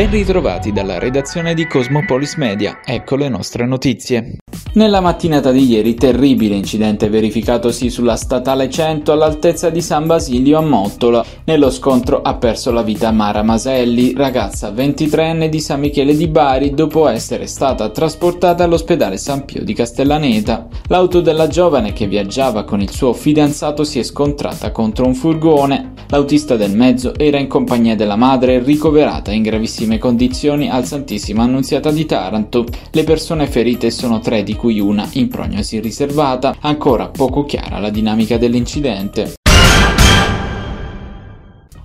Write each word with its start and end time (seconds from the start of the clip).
Ben 0.00 0.10
ritrovati 0.10 0.72
dalla 0.72 0.98
redazione 0.98 1.52
di 1.52 1.66
Cosmopolis 1.66 2.36
Media, 2.36 2.80
ecco 2.82 3.16
le 3.16 3.28
nostre 3.28 3.66
notizie. 3.66 4.38
Nella 4.72 5.02
mattinata 5.02 5.50
di 5.52 5.68
ieri, 5.68 5.94
terribile 5.94 6.54
incidente 6.54 7.10
verificatosi 7.10 7.90
sulla 7.90 8.16
statale 8.16 8.70
100 8.70 9.12
all'altezza 9.12 9.68
di 9.68 9.82
San 9.82 10.06
Basilio 10.06 10.56
a 10.56 10.62
Mottola. 10.62 11.22
Nello 11.44 11.70
scontro 11.70 12.22
ha 12.22 12.36
perso 12.36 12.72
la 12.72 12.80
vita 12.80 13.10
Mara 13.10 13.42
Maselli, 13.42 14.14
ragazza 14.14 14.70
23enne 14.70 15.48
di 15.48 15.60
San 15.60 15.80
Michele 15.80 16.16
di 16.16 16.28
Bari, 16.28 16.72
dopo 16.72 17.06
essere 17.06 17.46
stata 17.46 17.90
trasportata 17.90 18.64
all'ospedale 18.64 19.18
San 19.18 19.44
Pio 19.44 19.62
di 19.62 19.74
Castellaneta. 19.74 20.66
L'auto 20.86 21.20
della 21.20 21.46
giovane 21.46 21.92
che 21.92 22.06
viaggiava 22.06 22.64
con 22.64 22.80
il 22.80 22.90
suo 22.90 23.12
fidanzato 23.12 23.84
si 23.84 23.98
è 23.98 24.02
scontrata 24.02 24.72
contro 24.72 25.04
un 25.04 25.14
furgone. 25.14 25.89
L'autista 26.10 26.56
del 26.56 26.74
mezzo 26.74 27.16
era 27.16 27.38
in 27.38 27.46
compagnia 27.46 27.94
della 27.94 28.16
madre 28.16 28.58
ricoverata 28.58 29.30
in 29.30 29.42
gravissime 29.42 29.98
condizioni 29.98 30.68
al 30.68 30.84
Santissima 30.84 31.44
Annunziata 31.44 31.92
di 31.92 32.04
Taranto. 32.04 32.66
Le 32.90 33.04
persone 33.04 33.46
ferite 33.46 33.92
sono 33.92 34.18
tre 34.18 34.42
di 34.42 34.56
cui 34.56 34.80
una 34.80 35.08
in 35.12 35.28
prognosi 35.28 35.78
riservata, 35.78 36.56
ancora 36.60 37.06
poco 37.06 37.44
chiara 37.44 37.78
la 37.78 37.90
dinamica 37.90 38.38
dell'incidente. 38.38 39.39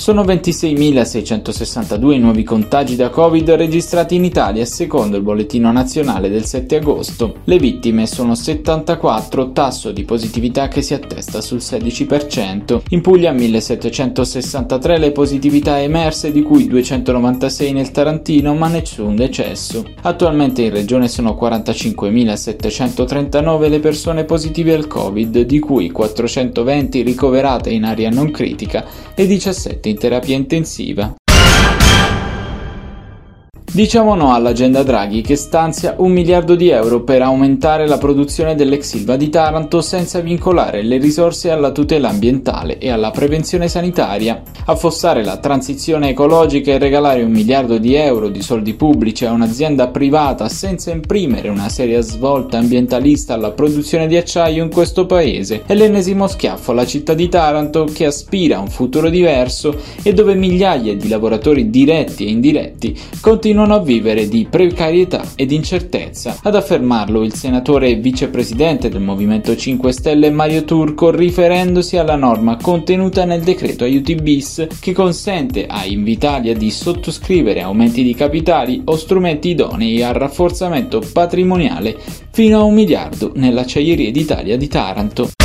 Sono 0.00 0.22
26.662 0.22 2.12
i 2.12 2.18
nuovi 2.18 2.42
contagi 2.42 2.96
da 2.96 3.10
Covid 3.10 3.50
registrati 3.50 4.14
in 4.14 4.24
Italia 4.24 4.64
secondo 4.64 5.18
il 5.18 5.22
bollettino 5.22 5.70
nazionale 5.70 6.30
del 6.30 6.46
7 6.46 6.76
agosto. 6.76 7.40
Le 7.44 7.58
vittime 7.58 8.06
sono 8.06 8.34
74, 8.34 9.52
tasso 9.52 9.92
di 9.92 10.04
positività 10.04 10.68
che 10.68 10.80
si 10.80 10.94
attesta 10.94 11.42
sul 11.42 11.58
16%. 11.58 12.80
In 12.88 13.02
Puglia 13.02 13.34
1.763 13.34 14.98
le 14.98 15.12
positività 15.12 15.78
emerse, 15.78 16.32
di 16.32 16.40
cui 16.40 16.66
296 16.66 17.72
nel 17.72 17.90
Tarantino, 17.90 18.54
ma 18.54 18.68
nessun 18.68 19.16
decesso. 19.16 19.84
Attualmente 20.00 20.62
in 20.62 20.70
regione 20.70 21.08
sono 21.08 21.36
45.739 21.38 23.68
le 23.68 23.80
persone 23.80 24.24
positive 24.24 24.72
al 24.72 24.86
Covid, 24.86 25.40
di 25.40 25.58
cui 25.58 25.90
420 25.90 27.02
ricoverate 27.02 27.68
in 27.68 27.84
area 27.84 28.08
non 28.08 28.30
critica 28.30 28.86
e 29.14 29.26
17 29.26 29.88
in 29.89 29.89
terapia 29.94 30.36
intensiva. 30.36 31.14
Diciamo 33.72 34.16
no 34.16 34.34
all'agenda 34.34 34.82
Draghi 34.82 35.20
che 35.20 35.36
stanzia 35.36 35.94
un 35.98 36.10
miliardo 36.10 36.56
di 36.56 36.70
euro 36.70 37.04
per 37.04 37.22
aumentare 37.22 37.86
la 37.86 37.98
produzione 37.98 38.56
dell'ex 38.56 38.82
Silva 38.82 39.14
di 39.14 39.28
Taranto 39.28 39.80
senza 39.80 40.18
vincolare 40.18 40.82
le 40.82 40.98
risorse 40.98 41.52
alla 41.52 41.70
tutela 41.70 42.08
ambientale 42.08 42.78
e 42.78 42.90
alla 42.90 43.12
prevenzione 43.12 43.68
sanitaria. 43.68 44.42
Affossare 44.64 45.22
la 45.22 45.36
transizione 45.36 46.08
ecologica 46.08 46.72
e 46.72 46.78
regalare 46.78 47.22
un 47.22 47.30
miliardo 47.30 47.78
di 47.78 47.94
euro 47.94 48.28
di 48.28 48.42
soldi 48.42 48.74
pubblici 48.74 49.24
a 49.24 49.30
un'azienda 49.30 49.86
privata 49.86 50.48
senza 50.48 50.90
imprimere 50.90 51.48
una 51.48 51.68
seria 51.68 52.00
svolta 52.00 52.58
ambientalista 52.58 53.34
alla 53.34 53.52
produzione 53.52 54.08
di 54.08 54.16
acciaio 54.16 54.64
in 54.64 54.70
questo 54.70 55.06
paese 55.06 55.62
è 55.64 55.74
l'ennesimo 55.74 56.26
schiaffo 56.26 56.72
alla 56.72 56.86
città 56.86 57.14
di 57.14 57.28
Taranto 57.28 57.84
che 57.84 58.06
aspira 58.06 58.56
a 58.56 58.60
un 58.60 58.68
futuro 58.68 59.08
diverso 59.08 59.76
e 60.02 60.12
dove 60.12 60.34
migliaia 60.34 60.96
di 60.96 61.06
lavoratori 61.06 61.70
diretti 61.70 62.26
e 62.26 62.30
indiretti 62.30 62.98
continuano 63.20 63.58
continuano 63.60 63.74
a 63.74 63.84
vivere 63.84 64.26
di 64.26 64.46
precarietà 64.48 65.22
ed 65.34 65.50
incertezza. 65.50 66.38
Ad 66.42 66.54
affermarlo 66.54 67.22
il 67.22 67.34
senatore 67.34 67.90
e 67.90 67.96
vicepresidente 67.96 68.88
del 68.88 69.02
Movimento 69.02 69.54
5 69.54 69.92
Stelle 69.92 70.30
Mario 70.30 70.64
Turco 70.64 71.10
riferendosi 71.10 71.98
alla 71.98 72.16
norma 72.16 72.56
contenuta 72.56 73.24
nel 73.26 73.42
decreto 73.42 73.84
aiuti 73.84 74.14
bis 74.14 74.66
che 74.80 74.92
consente 74.92 75.66
a 75.66 75.84
Invitalia 75.84 76.54
di 76.54 76.70
sottoscrivere 76.70 77.60
aumenti 77.60 78.02
di 78.02 78.14
capitali 78.14 78.80
o 78.84 78.96
strumenti 78.96 79.50
idonei 79.50 80.02
al 80.02 80.14
rafforzamento 80.14 81.02
patrimoniale 81.12 81.98
fino 82.30 82.60
a 82.60 82.62
un 82.62 82.72
miliardo 82.72 83.32
nell'acciaieria 83.34 84.10
d'Italia 84.10 84.56
di 84.56 84.68
Taranto. 84.68 85.39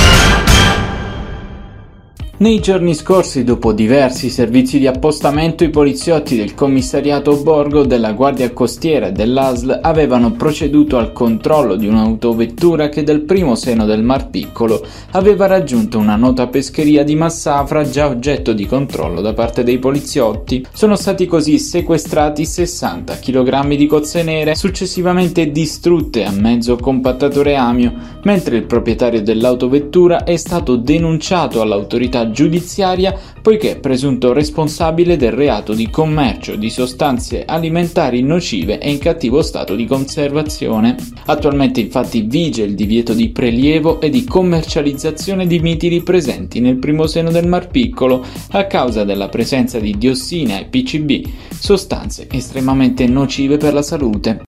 Nei 2.38 2.60
giorni 2.60 2.94
scorsi, 2.94 3.46
dopo 3.46 3.72
diversi 3.72 4.30
servizi 4.30 4.78
di 4.78 4.88
appostamento, 4.88 5.64
i 5.64 5.70
poliziotti 5.70 6.36
del 6.36 6.54
commissariato 6.54 7.38
Borgo, 7.38 7.86
della 7.86 8.12
Guardia 8.12 8.52
Costiera 8.52 9.08
e 9.08 9.14
dell'ASL 9.14 9.80
avevano 9.82 10.34
proceduto 10.34 10.98
al 10.98 11.14
controllo 11.14 11.78
di 11.78 11.88
un'autovettura 11.88 12.90
che 12.90 13.04
dal 13.04 13.22
primo 13.22 13.56
seno 13.56 13.86
del 13.86 14.04
Mar 14.04 14.30
Piccolo 14.30 14.86
aveva 15.12 15.46
raggiunto 15.46 15.98
una 15.98 16.18
nota 16.18 16.48
pescheria 16.48 17.06
di 17.06 17.16
Massafra 17.16 17.90
già 17.90 18.08
oggetto 18.08 18.52
di 18.52 18.66
controllo 18.66 19.22
da 19.22 19.32
parte 19.32 19.64
dei 19.64 19.80
poliziotti. 19.80 20.68
Sono 20.74 20.98
stati 20.98 21.28
così 21.28 21.58
sequestrati 21.58 22.44
60 22.44 23.18
kg 23.18 23.76
di 23.76 23.88
cozze 23.88 24.24
nere, 24.24 24.56
successivamente 24.56 25.52
distrutte 25.52 26.26
a 26.26 26.32
mezzo 26.32 26.76
compattatore 26.76 27.56
amio, 27.56 27.94
mentre 28.24 28.58
il 28.58 28.66
proprietario 28.66 29.22
dell'autovettura 29.22 30.26
è 30.26 30.36
stato 30.36 30.76
denunciato 30.76 31.62
all'autorità 31.62 32.24
giudiziaria 32.32 33.18
poiché 33.42 33.78
presunto 33.78 34.34
responsabile 34.34 35.18
del 35.18 35.32
reato 35.32 35.74
di 35.74 35.90
commercio 35.90 36.56
di 36.56 36.70
sostanze 36.70 37.46
alimentari 37.46 38.22
nocive 38.22 38.80
e 38.80 38.90
in 38.92 38.98
cattivo 38.98 39.42
stato 39.42 39.76
di 39.76 39.86
conservazione. 39.86 40.96
Attualmente 41.26 41.82
infatti 41.82 42.22
vige 42.22 42.64
il 42.64 42.76
divieto 42.76 43.14
di 43.14 43.30
prelievo 43.30 44.02
e 44.02 44.10
di 44.10 44.24
commercializzazione 44.24 45.46
di 45.48 45.60
mitili 45.60 46.02
presenti 46.02 46.60
nel 46.60 46.78
primo 46.78 47.08
seno 47.08 47.32
del 47.32 47.48
Mar 47.48 47.68
Piccolo 47.68 48.26
a 48.52 48.66
causa 48.66 49.04
della 49.04 49.30
presenza 49.30 49.80
di 49.80 49.96
diossina 49.98 50.60
e 50.60 50.66
PCB, 50.66 51.28
sostanze 51.60 52.28
estremamente 52.32 53.06
nocive 53.08 53.58
per 53.58 53.74
la 53.74 53.82
salute. 53.82 54.45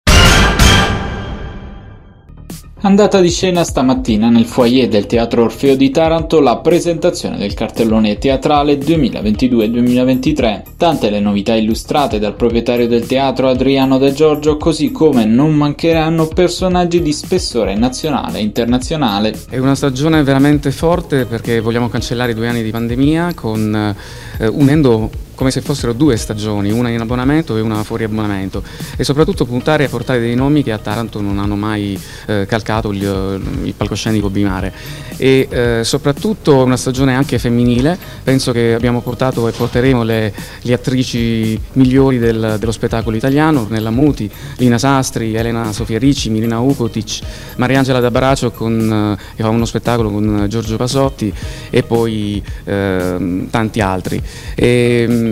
Andata 2.81 3.19
di 3.19 3.31
scena 3.31 3.63
stamattina 3.63 4.29
nel 4.29 4.45
foyer 4.45 4.87
del 4.87 5.07
Teatro 5.07 5.41
Orfeo 5.41 5.75
di 5.75 5.89
Taranto 5.89 6.39
la 6.39 6.57
presentazione 6.57 7.35
del 7.35 7.55
cartellone 7.55 8.19
teatrale 8.19 8.77
2022-2023. 8.77 10.61
Tante 10.77 11.09
le 11.09 11.19
novità 11.19 11.55
illustrate 11.55 12.19
dal 12.19 12.35
proprietario 12.35 12.87
del 12.87 13.07
teatro 13.07 13.49
Adriano 13.49 13.97
De 13.97 14.13
Giorgio, 14.13 14.57
così 14.57 14.91
come 14.91 15.25
non 15.25 15.55
mancheranno 15.55 16.27
personaggi 16.27 17.01
di 17.01 17.13
spessore 17.13 17.73
nazionale 17.73 18.37
e 18.37 18.43
internazionale. 18.43 19.35
È 19.49 19.57
una 19.57 19.73
stagione 19.73 20.21
veramente 20.21 20.69
forte 20.69 21.25
perché 21.25 21.59
vogliamo 21.59 21.89
cancellare 21.89 22.33
i 22.33 22.35
due 22.35 22.47
anni 22.47 22.61
di 22.61 22.69
pandemia 22.69 23.33
con, 23.33 23.95
eh, 24.37 24.47
unendo 24.47 25.09
come 25.37 25.51
se 25.51 25.61
fossero 25.61 25.93
due 25.93 26.17
stagioni, 26.17 26.71
una 26.71 26.89
in 26.89 26.99
abbonamento 26.99 27.55
e 27.57 27.61
una 27.61 27.83
fuori 27.83 28.03
abbonamento 28.03 28.63
e 28.97 29.03
soprattutto 29.03 29.45
puntare 29.45 29.85
a 29.85 29.87
portare 29.87 30.19
dei 30.19 30.33
nomi 30.33 30.63
che 30.63 30.71
a 30.71 30.79
Taranto 30.79 31.21
non 31.21 31.37
hanno 31.37 31.55
mai 31.55 31.97
eh, 32.25 32.47
calcato 32.47 32.91
il, 32.91 33.39
il, 33.63 33.73
palcoscenico 33.75 34.31
Bimare 34.31 34.73
e 35.15 35.47
eh, 35.47 35.83
soprattutto 35.83 36.63
una 36.63 36.75
stagione 36.75 37.13
anche 37.13 37.37
femminile, 37.37 37.95
penso 38.23 38.51
che 38.51 38.73
abbiamo 38.73 39.01
portato 39.01 39.47
e 39.47 39.51
porteremo 39.51 40.01
le, 40.01 40.33
le 40.59 40.73
attrici 40.73 41.59
migliori 41.73 42.17
del, 42.17 42.55
dello 42.57 42.71
spettacolo 42.71 43.15
italiano, 43.15 43.67
Nella 43.69 43.91
Muti, 43.91 44.29
Lina 44.57 44.79
Sastri, 44.79 45.35
Elena 45.35 45.71
Sofia 45.71 45.99
Ricci, 45.99 46.31
Milina 46.31 46.59
Ukotic, 46.59 47.19
Mariangela 47.57 47.99
D'Abaracio 47.99 48.49
con, 48.49 49.17
eh, 49.19 49.35
che 49.35 49.43
fa 49.43 49.49
uno 49.49 49.65
spettacolo 49.65 50.09
con 50.09 50.47
Giorgio 50.49 50.77
Pasotti 50.77 51.31
e 51.69 51.83
poi 51.83 52.43
ehm, 52.63 53.51
tanti 53.51 53.81
altri. 53.81 54.19
E, 54.55 55.25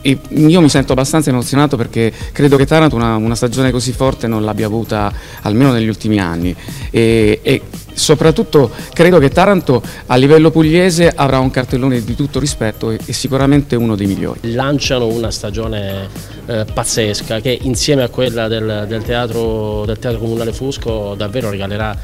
e 0.00 0.18
io 0.28 0.60
mi 0.60 0.68
sento 0.68 0.92
abbastanza 0.92 1.30
emozionato 1.30 1.76
perché 1.76 2.12
credo 2.32 2.56
che 2.56 2.66
Taranto 2.66 2.94
una, 2.94 3.16
una 3.16 3.34
stagione 3.34 3.70
così 3.70 3.92
forte 3.92 4.26
non 4.26 4.44
l'abbia 4.44 4.66
avuta 4.66 5.12
almeno 5.42 5.72
negli 5.72 5.88
ultimi 5.88 6.20
anni 6.20 6.54
e, 6.90 7.40
e, 7.42 7.62
soprattutto 7.92 8.70
credo 8.92 9.18
che 9.18 9.28
Taranto 9.28 9.82
a 10.06 10.14
livello 10.16 10.50
pugliese 10.50 11.12
avrà 11.14 11.40
un 11.40 11.50
cartellone 11.50 12.02
di 12.04 12.14
tutto 12.14 12.38
rispetto 12.38 12.90
e, 12.90 12.98
e 13.04 13.12
sicuramente 13.12 13.74
uno 13.74 13.96
dei 13.96 14.06
migliori. 14.06 14.52
Lanciano 14.52 15.06
una 15.06 15.30
stagione 15.30 16.08
eh, 16.46 16.64
pazzesca 16.72 17.40
che 17.40 17.58
insieme 17.62 18.02
a 18.02 18.08
quella 18.08 18.46
del, 18.46 18.84
del, 18.86 19.02
teatro, 19.02 19.84
del 19.84 19.98
teatro 19.98 20.20
Comunale 20.20 20.52
Fusco 20.52 21.14
davvero 21.16 21.50
regalerà 21.50 21.96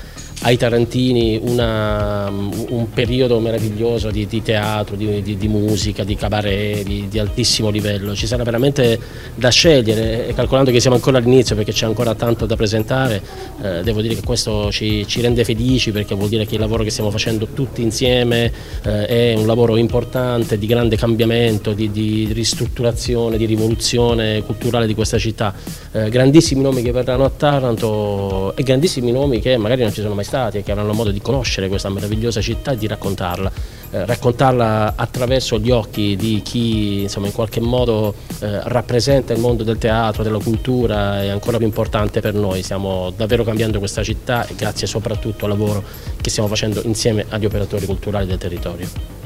ai 0.45 0.59
tarantini 0.59 1.41
una, 1.43 2.29
un 2.29 2.91
periodo 2.93 3.41
meraviglioso 3.41 4.11
di, 4.11 4.27
di 4.27 4.43
teatro, 4.43 4.95
di, 4.95 5.23
di, 5.23 5.39
di, 5.39 5.49
musica, 5.49 6.05
di 6.05 6.17
cabaret, 6.17 6.83
di, 6.83 7.19
altissimo 7.19 7.71
livello. 7.71 8.15
Ci 8.15 8.27
sarà 8.27 8.45
veramente 8.45 8.99
da 9.35 9.49
scegliere 9.49 10.29
e 10.29 10.35
calcolando 10.35 10.71
che 10.71 10.81
siamo 10.81 10.97
ancora 10.97 11.17
all'inizio 11.17 11.57
perché 11.57 11.73
c'è 11.73 11.87
ancora 11.87 12.15
tanto 12.15 12.45
da 12.45 12.57
presentare, 12.57 13.23
eh, 13.63 13.83
devo 13.83 14.03
dire 14.03 14.17
che 14.17 14.23
questo 14.23 14.71
ci, 14.71 15.07
ci, 15.07 15.23
rende 15.23 15.45
felici 15.45 15.93
perché 15.93 16.15
vuol 16.15 16.29
dire 16.29 16.45
che 16.45 16.55
il 16.57 16.61
lavoro 16.61 16.83
che 16.83 16.91
stiamo 16.91 17.11
facendo 17.11 17.47
tutti 17.47 17.81
insieme 17.81 18.53
eh, 18.83 19.07
è 19.07 19.35
un 19.35 19.47
lavoro 19.47 19.77
importante, 19.77 20.59
di 20.59 20.67
grande 20.67 20.97
cambiamento, 20.97 21.73
di, 21.73 22.29
ristrutturazione, 22.33 23.39
di 23.39 23.47
rivoluzione 23.47 24.43
culturale 24.43 24.87
di 24.87 24.95
questa 24.95 25.17
città. 25.17 25.55
Eh, 25.91 26.11
grandissimi 26.11 26.61
nomi 26.61 26.83
che 26.83 26.93
verranno 26.93 27.25
a 27.25 27.31
Taranto 27.31 28.55
e 28.57 28.63
grandissimi 28.63 29.11
nomi 29.11 29.41
che 29.41 29.57
magari 29.57 29.83
non 29.83 29.93
ci 29.93 30.03
sono 30.03 30.13
mai 30.13 30.25
stati 30.25 30.33
stati 30.35 30.59
e 30.59 30.63
che 30.65 30.73
avranno 30.73 30.93
modo 30.93 31.13
di 31.13 31.21
conoscere 31.21 31.69
questa 31.69 31.89
meravigliosa 31.89 32.41
città 32.41 32.73
e 32.73 32.77
di 32.77 32.89
raccontarla. 32.89 33.53
eh, 33.91 34.05
raccontarla 34.05 34.95
attraverso 34.97 35.59
gli 35.59 35.71
occhi 35.71 36.17
di 36.17 36.43
chi 36.43 37.03
insomma, 37.03 37.27
in 37.27 37.33
qualche 37.33 37.61
modo 37.61 38.15
eh, 38.41 38.61
rappresenta 38.69 39.33
il 39.33 39.39
mondo 39.39 39.63
del 39.63 39.79
teatro, 39.79 40.25
della 40.25 40.39
cultura 40.39 41.23
è 41.23 41.29
ancora 41.29 41.59
più 41.59 41.67
importante 41.67 42.21
per 42.21 42.35
noi. 42.35 42.63
Stiamo 42.63 43.13
davvero 43.17 43.45
cambiando 43.45 43.79
questa 43.79 44.03
città 44.03 44.45
e 44.47 44.55
grazie 44.57 44.89
soprattutto 44.89 45.45
al 45.45 45.53
lavoro 45.53 45.83
che 46.21 46.31
stiamo 46.31 46.49
facendo 46.49 46.83
insieme 46.85 47.25
agli 47.29 47.45
operatori 47.45 47.87
culturali 47.87 48.27
del 48.27 48.39
territorio. 48.39 49.24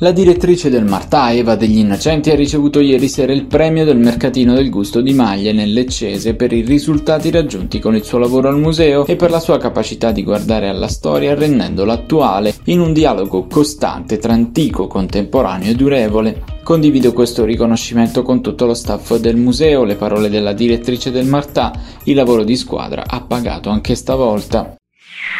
La 0.00 0.12
direttrice 0.12 0.70
del 0.70 0.84
Martà, 0.84 1.32
Eva 1.32 1.56
degli 1.56 1.78
Innocenti, 1.78 2.30
ha 2.30 2.36
ricevuto 2.36 2.78
ieri 2.78 3.08
sera 3.08 3.32
il 3.32 3.46
premio 3.46 3.84
del 3.84 3.98
Mercatino 3.98 4.54
del 4.54 4.70
Gusto 4.70 5.00
di 5.00 5.12
Maglie 5.12 5.52
nel 5.52 5.72
Leccese 5.72 6.36
per 6.36 6.52
i 6.52 6.60
risultati 6.60 7.32
raggiunti 7.32 7.80
con 7.80 7.96
il 7.96 8.04
suo 8.04 8.18
lavoro 8.18 8.46
al 8.46 8.60
museo 8.60 9.04
e 9.06 9.16
per 9.16 9.30
la 9.30 9.40
sua 9.40 9.58
capacità 9.58 10.12
di 10.12 10.22
guardare 10.22 10.68
alla 10.68 10.86
storia 10.86 11.34
rendendola 11.34 11.94
attuale 11.94 12.54
in 12.66 12.78
un 12.78 12.92
dialogo 12.92 13.48
costante 13.48 14.18
tra 14.18 14.32
antico, 14.32 14.86
contemporaneo 14.86 15.72
e 15.72 15.74
durevole. 15.74 16.44
Condivido 16.62 17.12
questo 17.12 17.44
riconoscimento 17.44 18.22
con 18.22 18.40
tutto 18.40 18.66
lo 18.66 18.74
staff 18.74 19.16
del 19.16 19.36
museo, 19.36 19.82
le 19.82 19.96
parole 19.96 20.30
della 20.30 20.52
direttrice 20.52 21.10
del 21.10 21.26
Martà, 21.26 21.72
il 22.04 22.14
lavoro 22.14 22.44
di 22.44 22.54
squadra 22.54 23.02
ha 23.04 23.20
pagato 23.22 23.68
anche 23.68 23.96
stavolta. 23.96 24.77